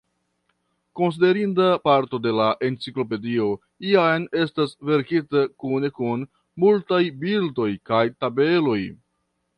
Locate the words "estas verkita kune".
4.45-5.93